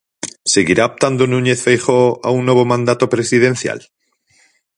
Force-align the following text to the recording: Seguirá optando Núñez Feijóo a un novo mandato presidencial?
Seguirá 0.53 0.83
optando 0.91 1.29
Núñez 1.33 1.59
Feijóo 1.65 2.09
a 2.27 2.29
un 2.37 2.41
novo 2.49 2.63
mandato 2.71 3.05
presidencial? 3.13 3.79